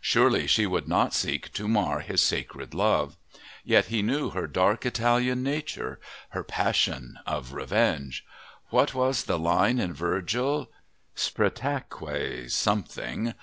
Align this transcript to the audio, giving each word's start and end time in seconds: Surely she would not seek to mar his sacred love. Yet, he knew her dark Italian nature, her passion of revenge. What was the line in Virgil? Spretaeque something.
Surely 0.00 0.46
she 0.46 0.66
would 0.68 0.86
not 0.86 1.12
seek 1.12 1.52
to 1.52 1.66
mar 1.66 1.98
his 1.98 2.22
sacred 2.22 2.74
love. 2.74 3.16
Yet, 3.64 3.86
he 3.86 4.02
knew 4.02 4.30
her 4.30 4.46
dark 4.46 4.86
Italian 4.86 5.42
nature, 5.42 5.98
her 6.28 6.44
passion 6.44 7.18
of 7.26 7.52
revenge. 7.52 8.24
What 8.70 8.94
was 8.94 9.24
the 9.24 9.36
line 9.36 9.80
in 9.80 9.92
Virgil? 9.92 10.70
Spretaeque 11.16 11.98
something. 12.52 13.34